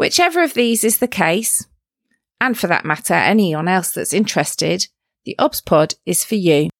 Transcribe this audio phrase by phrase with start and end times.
[0.00, 1.66] Whichever of these is the case,
[2.40, 4.86] and for that matter, anyone else that's interested,
[5.26, 6.70] the OBS pod is for you.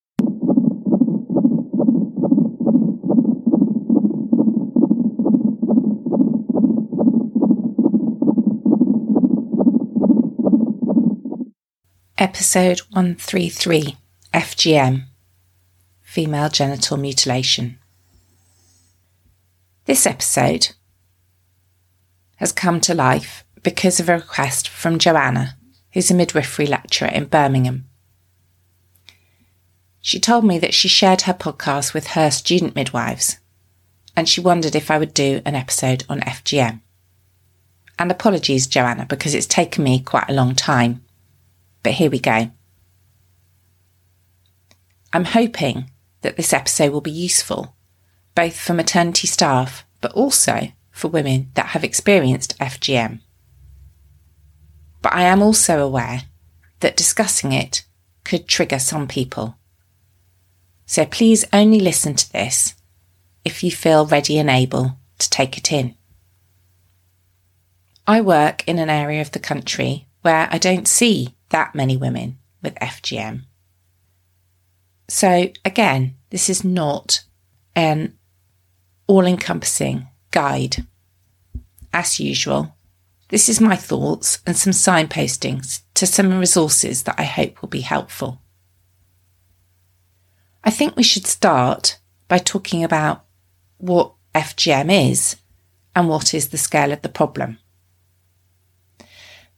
[12.17, 13.99] Episode 133
[14.33, 15.05] FGM
[16.01, 17.79] Female Genital Mutilation.
[19.85, 20.71] This episode
[22.41, 25.59] has come to life because of a request from Joanna,
[25.93, 27.85] who's a midwifery lecturer in Birmingham.
[30.01, 33.37] She told me that she shared her podcast with her student midwives,
[34.17, 36.81] and she wondered if I would do an episode on FGM.
[37.99, 41.05] And apologies, Joanna, because it's taken me quite a long time.
[41.83, 42.51] But here we go.
[45.13, 45.91] I'm hoping
[46.23, 47.75] that this episode will be useful,
[48.35, 53.21] both for maternity staff, but also for women that have experienced FGM.
[55.03, 56.25] But I am also aware
[56.81, 57.85] that discussing it
[58.23, 59.57] could trigger some people.
[60.85, 62.75] So please only listen to this
[63.45, 65.95] if you feel ready and able to take it in.
[68.07, 72.39] I work in an area of the country where I don't see that many women
[72.63, 73.45] with FGM.
[75.09, 77.25] So again, this is not
[77.75, 78.19] an
[79.07, 80.87] all encompassing guide.
[81.93, 82.77] As usual,
[83.29, 87.81] this is my thoughts and some signpostings to some resources that I hope will be
[87.81, 88.41] helpful.
[90.63, 91.99] I think we should start
[92.29, 93.25] by talking about
[93.79, 95.37] what FGM is
[95.95, 97.59] and what is the scale of the problem.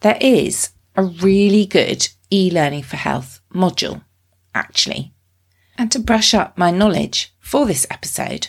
[0.01, 4.05] There is a really good e learning for health module,
[4.55, 5.13] actually.
[5.77, 8.49] And to brush up my knowledge for this episode,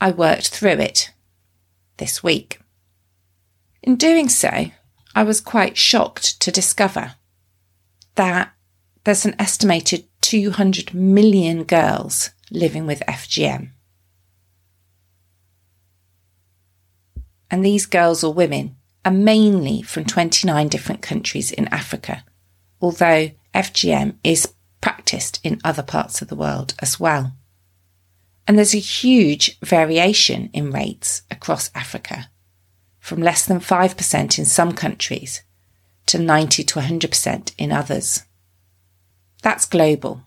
[0.00, 1.12] I worked through it
[1.96, 2.60] this week.
[3.86, 4.72] In doing so,
[5.14, 7.14] I was quite shocked to discover
[8.16, 8.52] that
[9.04, 13.70] there's an estimated 200 million girls living with FGM.
[17.48, 22.24] And these girls or women are mainly from 29 different countries in Africa,
[22.80, 27.34] although FGM is practiced in other parts of the world as well.
[28.48, 32.30] And there's a huge variation in rates across Africa,
[33.06, 35.44] from less than 5% in some countries
[36.06, 38.24] to 90 to 100% in others.
[39.42, 40.24] That's global.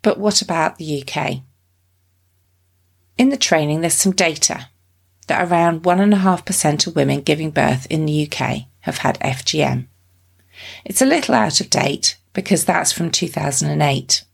[0.00, 1.42] But what about the UK?
[3.18, 4.70] In the training, there's some data
[5.26, 9.88] that around 1.5% of women giving birth in the UK have had FGM.
[10.86, 14.24] It's a little out of date because that's from 2008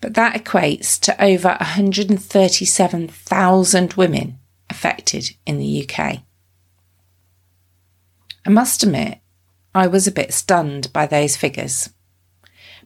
[0.00, 4.38] but that equates to over 137,000 women
[4.72, 6.22] affected in the UK.
[8.44, 9.18] I must admit,
[9.74, 11.90] I was a bit stunned by those figures.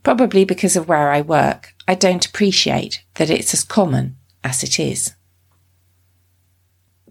[0.03, 4.79] Probably because of where I work, I don't appreciate that it's as common as it
[4.79, 5.15] is.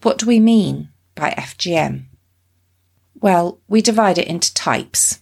[0.04, 2.06] What do we mean by FGM?
[3.16, 5.22] Well, we divide it into types.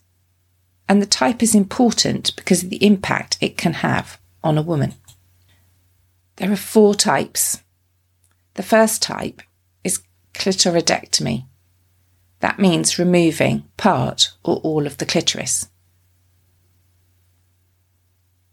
[0.89, 4.95] And the type is important because of the impact it can have on a woman.
[6.35, 7.61] There are four types.
[8.55, 9.41] The first type
[9.83, 10.03] is
[10.33, 11.45] clitoridectomy.
[12.39, 15.69] That means removing part or all of the clitoris.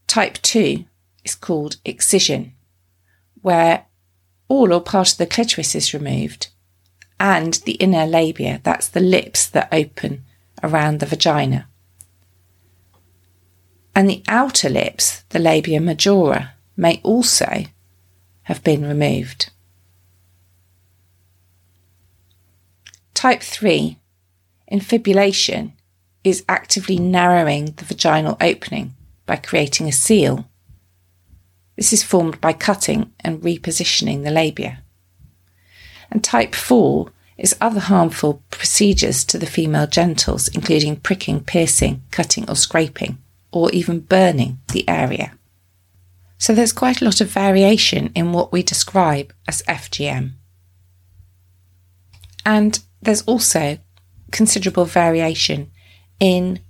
[0.06, 0.84] Type 2
[1.24, 2.54] is called excision,
[3.42, 3.86] where
[4.48, 6.48] all or part of the clitoris is removed
[7.18, 10.24] and the inner labia, that's the lips that open
[10.62, 11.68] around the vagina
[13.94, 17.64] and the outer lips, the labia majora, may also
[18.42, 19.50] have been removed.
[23.20, 23.98] Type 3,
[24.68, 25.74] infibulation,
[26.24, 28.94] is actively narrowing the vaginal opening
[29.26, 30.48] by creating a seal.
[31.76, 34.82] This is formed by cutting and repositioning the labia.
[36.10, 42.48] And type 4 is other harmful procedures to the female genitals, including pricking, piercing, cutting,
[42.48, 43.18] or scraping
[43.52, 45.34] or even burning the area.
[46.38, 50.30] So there's quite a lot of variation in what we describe as FGM.
[52.46, 53.78] And there's also
[54.30, 55.70] considerable variation
[56.18, 56.60] in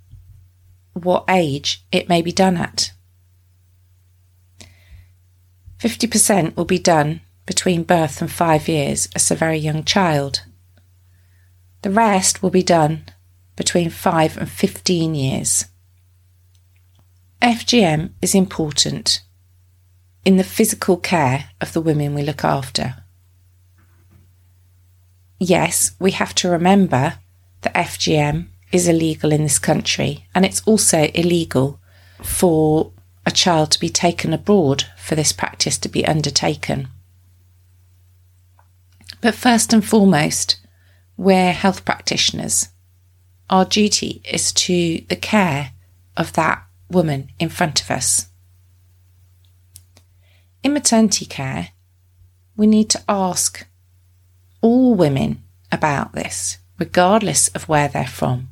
[0.93, 2.91] what age it may be done at.
[5.79, 10.43] 50% will be done between birth and five years as a very young child.
[11.81, 13.05] The rest will be done
[13.55, 15.65] between 5 and 15 years.
[17.41, 19.21] FGM is important
[20.23, 23.03] in the physical care of the women we look after.
[25.43, 27.15] Yes, we have to remember
[27.61, 31.79] that FGM is illegal in this country and it's also illegal
[32.21, 32.91] for
[33.25, 36.89] a child to be taken abroad for this practice to be undertaken.
[39.19, 40.59] But first and foremost,
[41.17, 42.69] we're health practitioners.
[43.49, 45.71] Our duty is to the care
[46.15, 48.27] of that woman in front of us.
[50.61, 51.69] In maternity care,
[52.55, 53.65] we need to ask
[54.61, 58.49] all women about this, regardless of where they're from.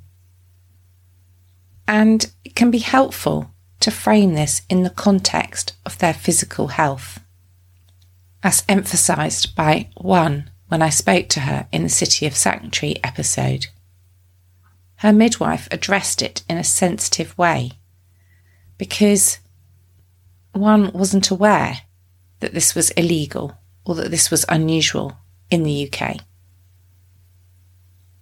[1.88, 7.20] And it can be helpful to frame this in the context of their physical health.
[8.44, 13.68] As emphasised by one when I spoke to her in the City of Sanctuary episode.
[14.98, 17.72] Her midwife addressed it in a sensitive way
[18.78, 19.40] because
[20.52, 21.82] one wasn't aware
[22.40, 25.18] that this was illegal or that this was unusual
[25.51, 26.18] in the UK.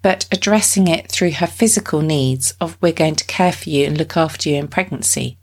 [0.01, 3.97] But addressing it through her physical needs of we're going to care for you and
[3.97, 5.37] look after you in pregnancy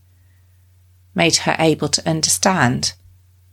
[1.14, 2.94] made her able to understand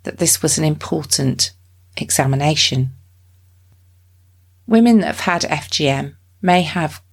[0.03, 1.51] that this was an important
[1.97, 2.91] examination.
[4.65, 7.03] Women that have had FGM may have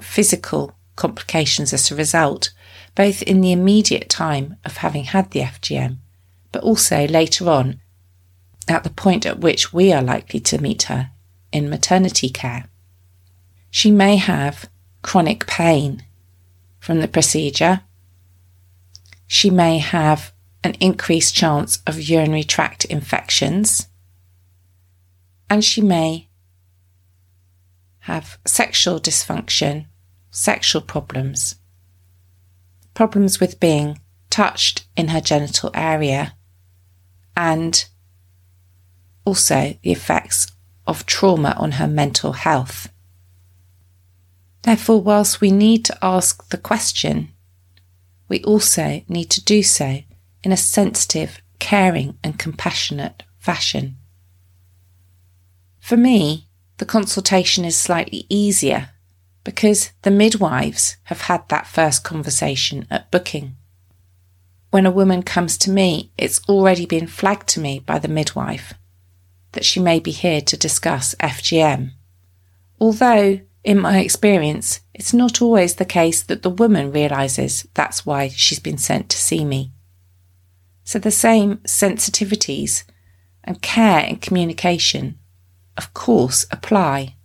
[0.00, 2.52] physical complications as a result,
[2.94, 5.98] both in the immediate time of having had the FGM,
[6.52, 7.80] but also later on
[8.68, 11.10] at the point at which we are likely to meet her
[11.52, 12.66] in maternity care.
[13.70, 14.68] She may have
[15.02, 16.04] chronic pain
[16.78, 17.82] from the procedure.
[19.26, 20.32] She may have
[20.64, 23.88] an increased chance of urinary tract infections.
[25.50, 26.28] And she may
[28.00, 29.86] have sexual dysfunction,
[30.30, 31.56] sexual problems,
[32.94, 34.00] problems with being
[34.30, 36.34] touched in her genital area,
[37.36, 37.86] and
[39.24, 40.46] also the effects
[40.86, 42.92] of trauma on her mental health.
[44.62, 47.32] Therefore, whilst we need to ask the question,
[48.28, 50.00] we also need to do so
[50.42, 53.96] in a sensitive, caring, and compassionate fashion.
[55.80, 56.48] For me,
[56.78, 58.90] the consultation is slightly easier
[59.44, 63.56] because the midwives have had that first conversation at booking.
[64.70, 68.74] When a woman comes to me, it's already been flagged to me by the midwife
[69.52, 71.92] that she may be here to discuss FGM.
[72.80, 78.28] Although, in my experience, it's not always the case that the woman realises that's why
[78.28, 79.72] she's been sent to see me.
[80.84, 82.84] So the same sensitivities
[83.44, 85.18] and care and communication
[85.76, 87.16] of course, apply,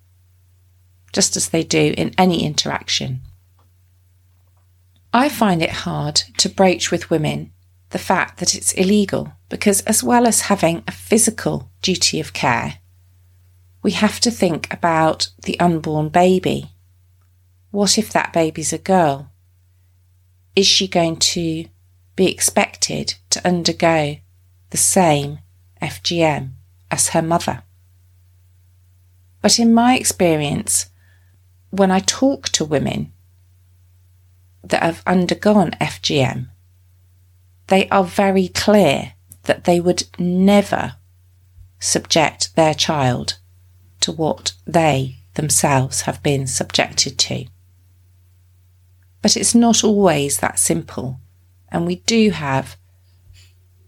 [1.14, 3.22] just as they do in any interaction.
[5.14, 7.52] I find it hard to broach with women
[7.90, 12.80] the fact that it's illegal because, as well as having a physical duty of care,
[13.82, 16.72] we have to think about the unborn baby.
[17.72, 19.32] What if that baby's a girl?
[20.56, 21.66] Is she going to
[22.16, 24.18] be expected to undergo
[24.72, 25.40] the same
[25.82, 26.54] FGM
[26.92, 27.64] as her mother?
[29.42, 30.88] But in my experience,
[31.70, 33.14] when I talk to women
[34.64, 36.50] that have undergone FGM,
[37.68, 40.96] they are very clear that they would never
[41.80, 43.38] subject their child
[44.02, 47.46] to what they themselves have been subjected to.
[49.22, 51.20] But it's not always that simple,
[51.70, 52.78] and we do have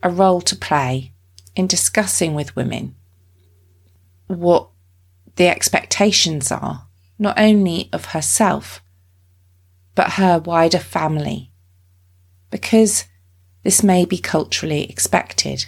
[0.01, 1.13] a role to play
[1.55, 2.95] in discussing with women
[4.27, 4.69] what
[5.36, 8.81] the expectations are, not only of herself,
[9.95, 11.51] but her wider family.
[12.51, 13.05] Because
[13.69, 15.67] this may be culturally expected,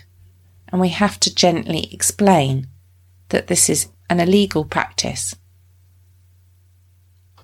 [0.70, 2.65] and we have to gently explain
[3.29, 5.36] that this is an illegal practice.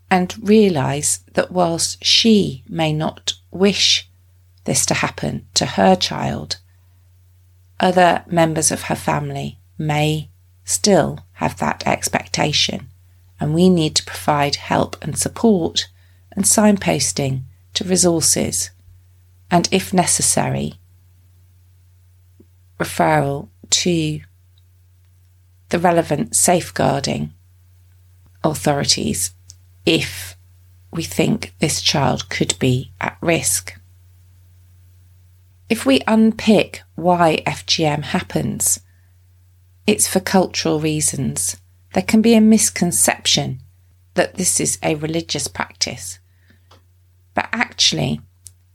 [0.09, 4.09] And realise that whilst she may not wish
[4.63, 6.57] this to happen to her child,
[7.79, 10.31] other members of her family may
[10.65, 12.89] still have that expectation,
[13.39, 15.87] and we need to provide help and support
[16.31, 17.43] and signposting
[17.75, 18.71] to resources,
[19.49, 20.73] and if necessary,
[22.79, 24.21] referral to
[25.69, 27.33] the relevant safeguarding
[28.43, 29.33] authorities
[29.85, 30.37] if
[30.91, 33.79] we think this child could be at risk.
[35.69, 38.79] If we unpick why FGM happens,
[39.85, 41.57] it's for cultural reasons.
[41.93, 43.59] There can be a misconception
[44.13, 46.19] that this is a religious practice.
[47.33, 48.21] But actually,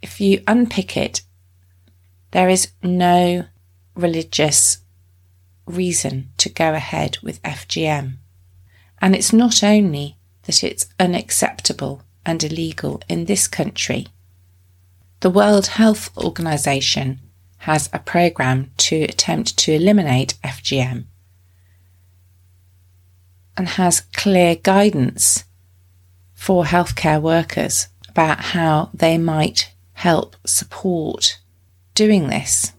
[0.02, 1.22] if you unpick it,
[2.32, 3.46] there is no
[3.94, 4.78] religious
[5.66, 8.16] reason to go ahead with FGM.
[9.00, 14.08] And it's not only that it's unacceptable and illegal in this country.
[15.20, 17.20] The World Health Organization
[17.58, 21.04] has a program to attempt to eliminate FGM
[23.56, 25.44] and has clear guidance
[26.34, 31.38] for healthcare workers about how they might help support
[31.94, 32.72] doing this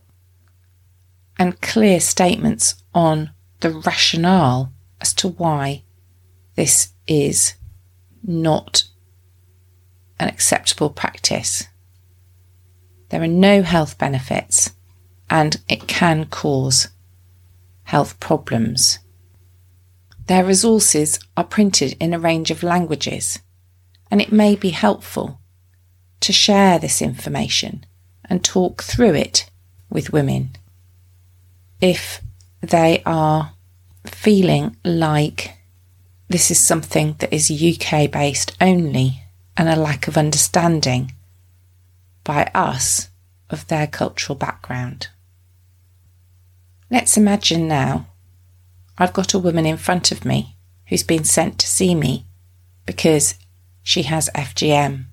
[1.40, 5.82] and clear statements on the rationale as to why
[6.56, 7.54] this is
[8.22, 8.84] not
[10.20, 11.64] an acceptable practice.
[13.08, 14.72] There are no health benefits
[15.30, 16.90] and it can cause
[17.84, 19.00] health problems.
[20.28, 23.40] Their resources are printed in a range of languages
[24.12, 25.40] and it may be helpful
[26.24, 27.86] to share this information
[28.26, 29.50] and talk through it
[29.90, 30.50] with women
[31.82, 32.22] if
[32.62, 33.54] they are
[34.06, 35.52] feeling like
[36.30, 39.22] this is something that is UK based only
[39.56, 41.12] and a lack of understanding
[42.24, 43.10] by us
[43.50, 45.10] of their cultural background.
[46.90, 48.08] Let's imagine now
[48.98, 50.56] I've got a woman in front of me
[50.88, 52.26] who's been sent to see me
[52.86, 53.36] because
[53.82, 55.06] she has FGM.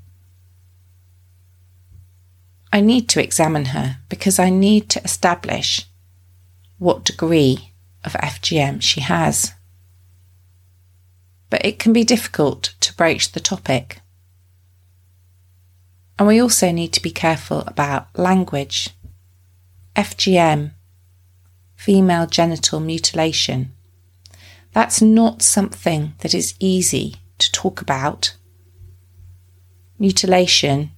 [2.73, 5.87] I need to examine her because I need to establish
[6.79, 7.73] what degree
[8.05, 9.53] of FGM she has
[11.51, 14.01] but it can be difficult to broach the topic.
[16.19, 18.91] And we also need to be careful about language.
[19.97, 20.71] FGM,
[21.75, 23.73] female genital mutilation,
[24.73, 28.37] that's not something that is easy to talk about.
[29.99, 30.93] Mutilation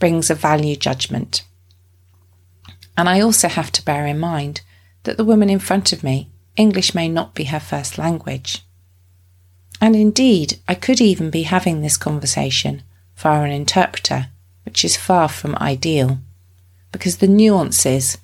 [0.00, 1.44] brings a value judgment.
[2.98, 4.62] And I also have to bear in mind
[5.04, 8.64] that the woman in front of me, English may not be her first language.
[9.80, 12.82] And indeed, I could even be having this conversation
[13.16, 14.28] via an interpreter,
[14.64, 16.18] which is far from ideal,
[16.92, 18.18] because the nuances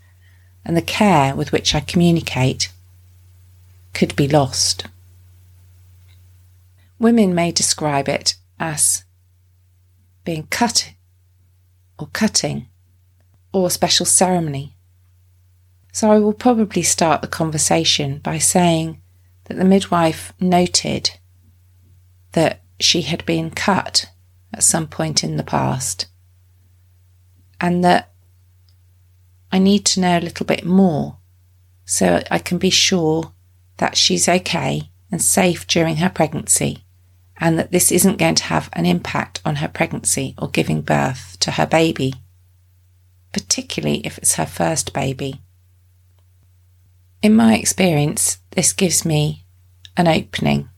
[0.65, 2.71] and the care with which I communicate
[3.95, 4.87] could be lost.
[6.99, 9.05] Women may describe it as
[10.25, 10.93] being cut
[11.99, 12.69] or cutting
[13.53, 14.77] or a special ceremony.
[15.93, 19.01] So I will probably start the conversation by saying
[19.45, 21.19] that the midwife noted
[22.33, 24.11] that she had been cut
[24.53, 26.07] at some point in the past
[27.61, 28.13] and that
[29.51, 31.19] I need to know a little bit more
[31.87, 33.33] so I can be sure
[33.79, 36.86] that she's okay and safe during her pregnancy
[37.39, 41.37] and that this isn't going to have an impact on her pregnancy or giving birth
[41.41, 42.15] to her baby,
[43.33, 45.41] particularly if it's her first baby.
[47.23, 49.45] In my experience, this gives me
[49.97, 50.69] an opening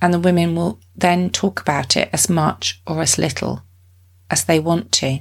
[0.00, 3.62] and the women will then talk about it as much or as little
[4.30, 5.20] as they want to.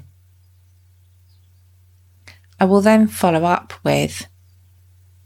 [2.59, 4.27] I will then follow up with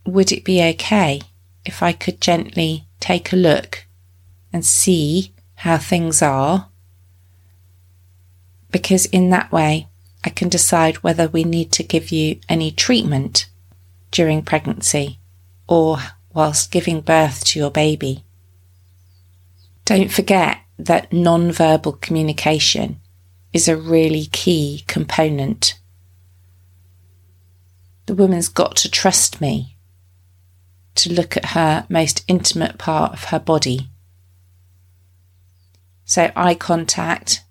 [0.06, 1.22] Would it be okay
[1.66, 3.86] if I could gently take a look
[4.51, 6.70] and see how things are?
[8.72, 9.88] Because in that way,
[10.24, 13.48] I can decide whether we need to give you any treatment
[14.12, 15.20] during pregnancy
[15.68, 15.98] or
[16.34, 18.24] whilst giving birth to your baby.
[19.86, 23.00] Don't forget that non-verbal communication
[23.51, 25.79] is a really key component.
[28.06, 29.77] The woman's got to trust me
[30.96, 33.88] to look at her most intimate part of her body.
[36.10, 37.44] So, eye contact,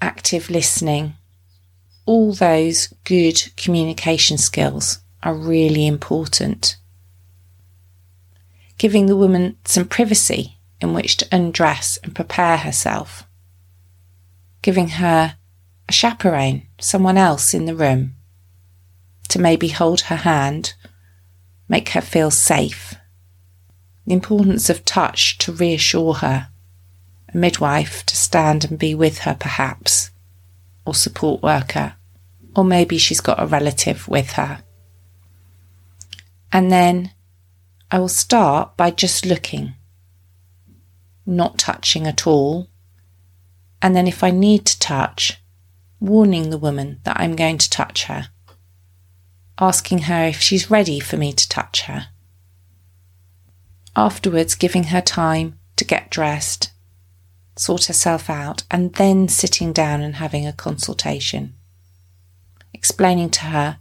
[0.00, 1.16] active listening,
[2.06, 6.78] all those good communication skills are really important.
[8.78, 13.28] Giving the woman some privacy in which to undress and prepare herself,
[14.62, 15.36] giving her
[15.90, 18.14] a chaperone, someone else in the room,
[19.28, 20.72] to maybe hold her hand,
[21.68, 22.94] make her feel safe.
[24.06, 26.48] The importance of touch to reassure her,
[27.32, 30.10] a midwife to stand and be with her, perhaps,
[30.84, 31.94] or support worker,
[32.56, 34.62] or maybe she's got a relative with her.
[36.52, 37.12] And then
[37.90, 39.74] I will start by just looking
[41.28, 42.68] not touching at all.
[43.82, 45.40] And then if I need to touch,
[46.00, 48.28] warning the woman that I'm going to touch her,
[49.60, 52.08] asking her if she's ready for me to touch her.
[53.94, 56.70] Afterwards, giving her time to get dressed,
[57.58, 61.54] sort herself out, and then sitting down and having a consultation.
[62.72, 63.78] Explaining to her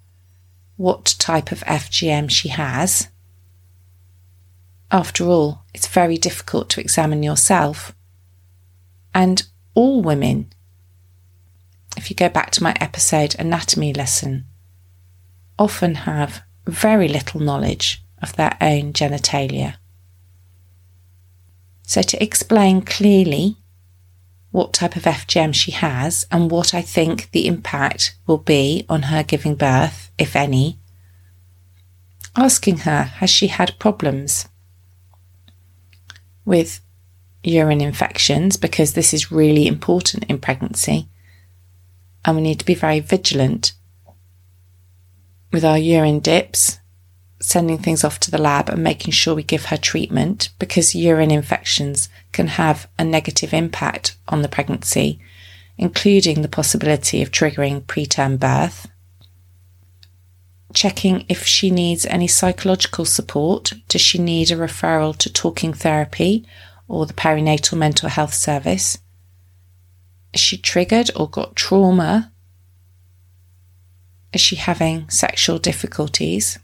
[0.77, 3.09] what type of FGM she has.
[4.91, 7.93] After all, it's very difficult to examine yourself.
[9.13, 9.43] And
[9.73, 10.51] all women,
[11.97, 14.45] if you go back to my episode anatomy lesson,
[15.59, 19.75] often have very little knowledge of their own genitalia.
[21.83, 23.57] So, to explain clearly
[24.57, 29.03] what type of FGM she has and what I think the impact will be on
[29.03, 30.79] her giving birth, if any.
[32.35, 34.49] Asking her, has she had problems
[36.43, 36.81] with
[37.43, 38.57] urine infections?
[38.57, 41.07] Because this is really important in pregnancy.
[42.25, 43.73] And we need to be very vigilant
[45.51, 46.79] with our urine dips
[47.39, 51.31] sending things off to the lab and making sure we give her treatment because urine
[51.31, 55.19] infections can have a negative impact on the pregnancy,
[55.77, 58.87] including the possibility of triggering preterm birth.
[60.73, 63.73] Checking if she needs any psychological support.
[63.87, 66.45] Does she need a referral to talking therapy
[66.87, 68.97] or the perinatal mental health service?
[70.33, 72.31] Is she triggered or got trauma?
[74.33, 76.59] Is she having sexual difficulties?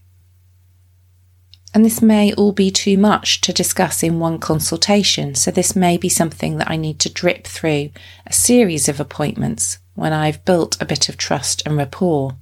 [1.74, 5.98] And this may all be too much to discuss in one consultation, so this may
[5.98, 7.90] be something that I need to drip through
[8.28, 12.38] a series of appointments when I've built a bit of trust and rapport.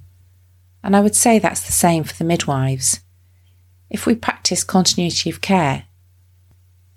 [0.82, 3.00] And I would say that's the same for the midwives.
[3.88, 5.84] If we practice continuity of care,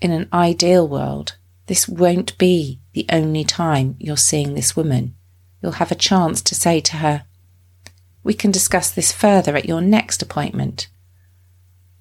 [0.01, 1.35] in an ideal world,
[1.67, 5.15] this won't be the only time you're seeing this woman.
[5.61, 7.25] You'll have a chance to say to her,
[8.23, 10.87] We can discuss this further at your next appointment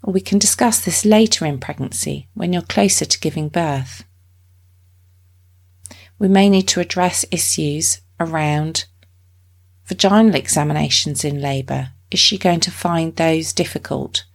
[0.05, 4.05] or we can discuss this later in pregnancy when you're closer to giving birth.
[6.19, 8.85] We may need to address issues around
[9.87, 11.93] vaginal examinations in labour.
[12.11, 14.27] Is she going to find those difficult?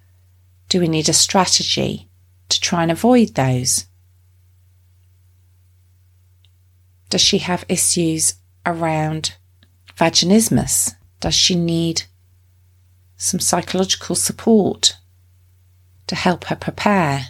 [0.69, 2.09] Do we need a strategy
[2.49, 3.85] to try and avoid those?
[7.11, 8.33] Does she have issues
[8.65, 9.35] around
[9.95, 10.95] vaginismus?
[11.19, 12.03] Does she need
[13.17, 14.95] some psychological support
[16.09, 17.27] to help her prepare.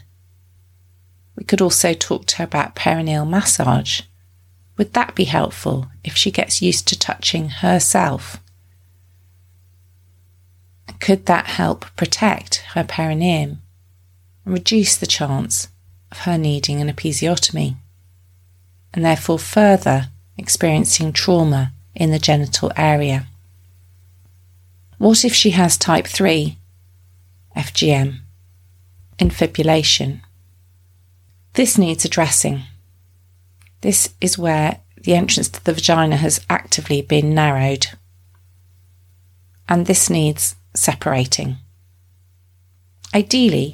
[1.35, 4.01] We could also talk to her about perineal massage.
[4.77, 8.41] Would that be helpful if she gets used to touching herself?
[10.99, 13.61] Could that help protect her perineum
[14.45, 15.67] and reduce the chance
[16.11, 17.75] of her needing an episiotomy
[18.93, 23.27] and therefore further experiencing trauma in the genital area?
[24.97, 26.57] What if she has type 3
[27.57, 28.21] FGM?
[29.19, 30.21] Infibulation.
[31.53, 32.63] This needs addressing.
[33.81, 37.87] This is where the entrance to the vagina has actively been narrowed.
[39.67, 41.57] And this needs separating.
[43.13, 43.73] Ideally,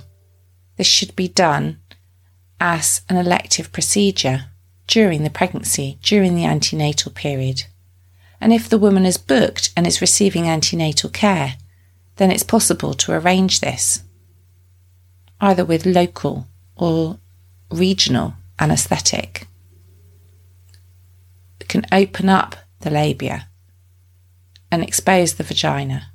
[0.78, 1.80] this should be done
[2.60, 4.46] as an elective procedure
[4.88, 7.64] during the pregnancy, during the antenatal period.
[8.40, 11.56] And if the woman is booked and is receiving antenatal care,
[12.18, 14.05] then it's possible to arrange this
[15.46, 17.20] either with local or
[17.72, 19.48] regional anaesthetic.
[21.68, 23.50] Can open up the labia
[24.72, 26.12] and expose the vagina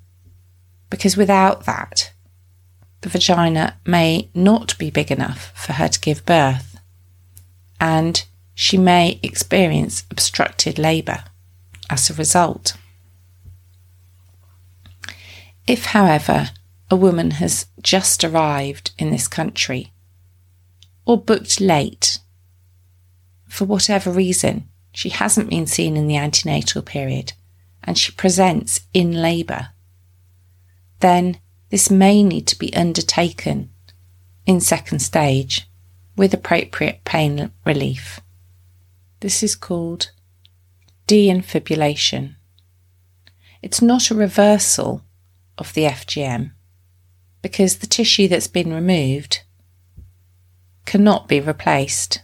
[0.88, 2.12] because without that,
[3.02, 6.80] the vagina may not be big enough for her to give birth
[7.80, 11.24] and she may experience obstructed labour
[11.88, 12.76] as a result.
[15.66, 16.50] If, however,
[16.90, 19.92] a woman has just arrived in this country
[21.06, 22.18] or booked late
[23.50, 27.32] for whatever reason, she hasn't been seen in the antenatal period
[27.82, 29.70] and she presents in labour,
[31.00, 31.38] then
[31.70, 33.70] this may need to be undertaken
[34.46, 35.68] in second stage
[36.16, 38.20] with appropriate pain relief.
[39.20, 40.10] This is called
[41.08, 42.36] deinfibulation.
[43.62, 45.02] It's not a reversal
[45.58, 46.52] of the FGM
[47.42, 49.40] because the tissue that's been removed
[50.84, 52.22] cannot be replaced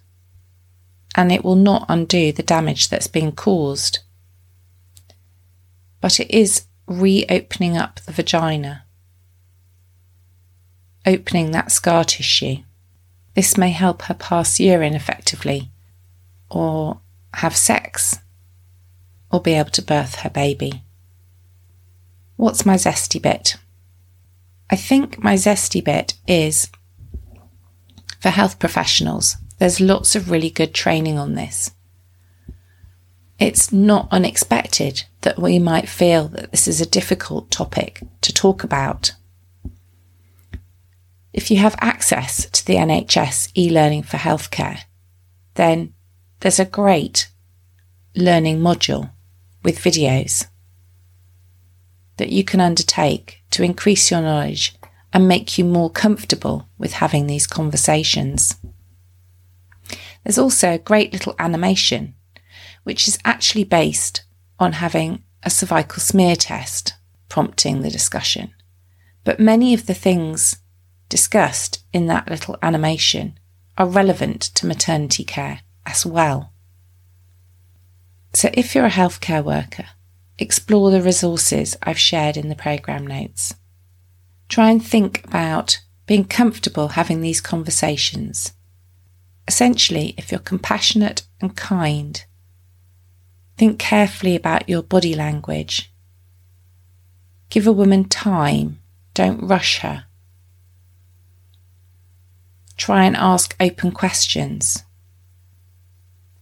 [1.16, 4.00] and it will not undo the damage that's been caused.
[6.00, 8.84] But it is reopening up the vagina,
[11.06, 12.58] opening that scar tissue.
[13.34, 15.70] This may help her pass urine effectively,
[16.50, 17.00] or
[17.34, 18.18] have sex,
[19.32, 20.82] or be able to birth her baby.
[22.36, 23.56] What's my zesty bit?
[24.68, 26.68] I think my zesty bit is
[28.20, 29.36] for health professionals.
[29.58, 31.70] There's lots of really good training on this.
[33.38, 38.64] It's not unexpected that we might feel that this is a difficult topic to talk
[38.64, 39.12] about.
[41.32, 44.80] If you have access to the NHS e learning for healthcare,
[45.54, 45.92] then
[46.40, 47.28] there's a great
[48.14, 49.10] learning module
[49.62, 50.46] with videos
[52.16, 54.74] that you can undertake to increase your knowledge
[55.12, 58.56] and make you more comfortable with having these conversations.
[60.24, 62.14] There's also a great little animation,
[62.82, 64.24] which is actually based
[64.58, 66.94] on having a cervical smear test
[67.28, 68.52] prompting the discussion.
[69.24, 70.56] But many of the things
[71.08, 73.38] discussed in that little animation
[73.78, 76.52] are relevant to maternity care as well.
[78.32, 79.86] So if you're a healthcare worker,
[80.38, 83.54] explore the resources I've shared in the programme notes.
[84.48, 88.52] Try and think about being comfortable having these conversations.
[89.48, 92.24] Essentially, if you're compassionate and kind,
[93.56, 95.92] think carefully about your body language.
[97.48, 98.80] Give a woman time,
[99.14, 100.04] don't rush her.
[102.76, 104.82] Try and ask open questions.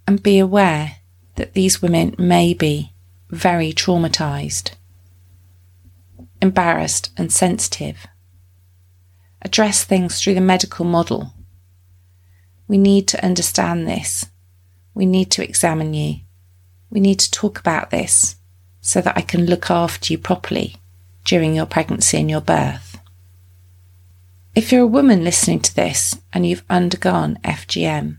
[0.07, 0.97] And be aware
[1.37, 2.94] that these women may be
[3.35, 4.73] very traumatized,
[6.41, 8.07] embarrassed, and sensitive.
[9.43, 11.35] Address things through the medical model.
[12.67, 14.27] We need to understand this.
[14.95, 16.21] We need to examine you.
[16.91, 18.37] We need to talk about this
[18.81, 20.77] so that I can look after you properly
[21.25, 23.01] during your pregnancy and your birth.
[24.55, 28.19] If you're a woman listening to this and you've undergone FGM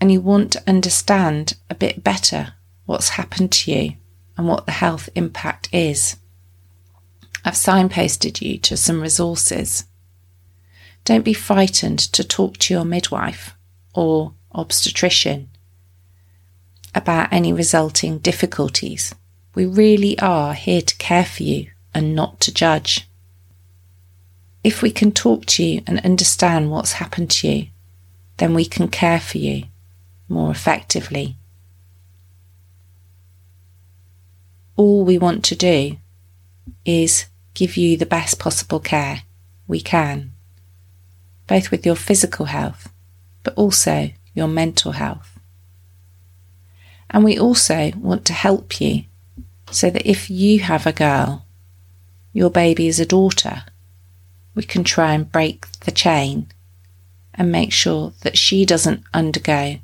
[0.00, 2.54] and you want to understand a bit better
[2.88, 3.92] what's happened to you
[4.38, 6.16] and what the health impact is.
[7.44, 9.84] I've signposted you to some resources.
[11.04, 13.54] Don't be frightened to talk to your midwife
[13.94, 15.50] or obstetrician
[16.94, 19.14] about any resulting difficulties.
[19.54, 23.06] We really are here to care for you and not to judge.
[24.64, 27.66] If we can talk to you and understand what's happened to you,
[28.38, 29.64] then we can care for you
[30.26, 31.36] more effectively.
[34.78, 35.98] All we want to do
[36.84, 39.22] is give you the best possible care
[39.66, 40.30] we can,
[41.48, 42.90] both with your physical health,
[43.42, 45.38] but also your mental health.
[47.10, 49.04] And we also want to help you
[49.70, 51.44] so that if you have a girl,
[52.32, 53.64] your baby is a daughter,
[54.54, 56.46] we can try and break the chain
[57.34, 59.78] and make sure that she doesn't undergo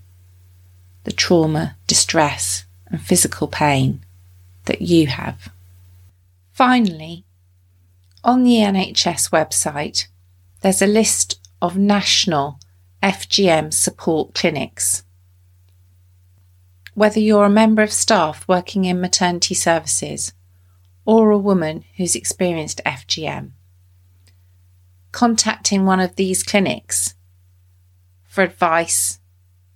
[1.02, 4.03] the trauma, distress, and physical pain
[4.66, 5.50] that you have.
[6.52, 7.24] Finally,
[8.22, 10.06] on the NHS website,
[10.60, 12.58] there's a list of national
[13.02, 15.04] FGM support clinics.
[16.94, 20.32] Whether you're a member of staff working in maternity services
[21.04, 23.50] or a woman who's experienced FGM,
[25.12, 27.14] contacting one of these clinics
[28.24, 29.20] for advice,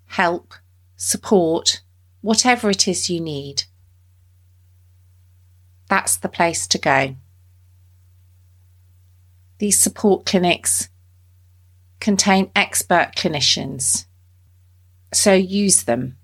[0.07, 0.55] help,
[0.96, 1.83] support,
[2.22, 3.64] whatever it is you need
[5.88, 7.16] that's the place to go.
[9.59, 10.88] These support clinics
[12.01, 14.07] contain expert clinicians,
[15.12, 16.16] so use them.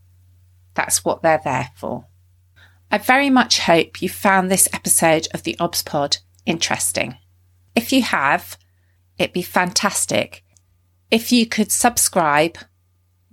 [0.75, 2.07] That's what they're there for.
[2.91, 7.17] I very much hope you found this episode of the OBS Pod interesting.
[7.75, 8.57] If you have,
[9.19, 10.45] it'd be fantastic
[11.11, 12.59] if you could subscribe,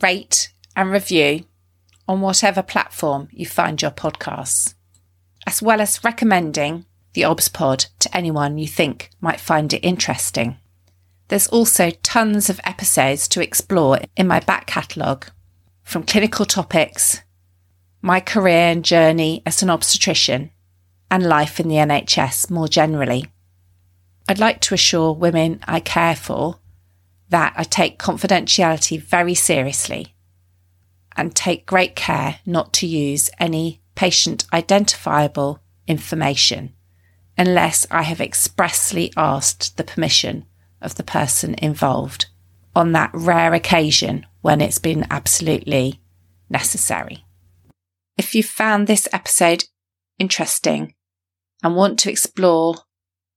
[0.01, 1.45] rate, and review
[2.07, 4.73] on whatever platform you find your podcasts
[5.45, 10.57] as well as recommending the OBS pod to anyone you think might find it interesting.
[11.27, 15.27] There's also tons of episodes to explore in my back catalogue,
[15.83, 17.21] from clinical topics,
[18.01, 20.51] my career and journey as an obstetrician,
[21.09, 23.25] and life in the NHS more generally.
[24.27, 26.59] I'd like to assure women I care for
[27.29, 30.13] that I take confidentiality very seriously
[31.15, 36.73] and take great care not to use any patient identifiable information
[37.37, 40.45] unless I have expressly asked the permission
[40.81, 42.25] of the person involved
[42.75, 46.01] on that rare occasion when it's been absolutely
[46.49, 47.25] necessary.
[48.17, 49.65] If you found this episode
[50.17, 50.95] interesting
[51.61, 52.77] and want to explore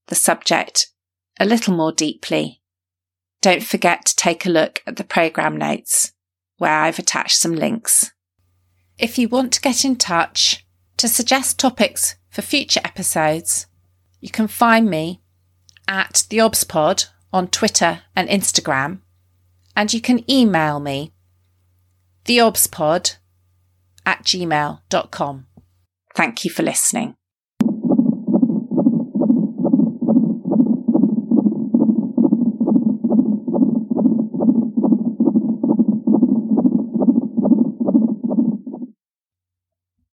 [0.07, 0.87] the subject
[1.39, 2.63] a little more deeply,
[3.39, 6.13] don't forget to take a look at the programme notes
[6.57, 8.14] where I've attached some links.
[8.97, 10.65] If you want to get in touch
[10.97, 13.67] to suggest topics for future episodes,
[14.21, 15.21] you can find me
[15.87, 18.99] at the OBSPod on Twitter and Instagram,
[19.75, 21.11] and you can email me
[22.23, 23.17] theobspod
[24.05, 25.47] at gmail.com.
[26.15, 27.15] Thank you for listening.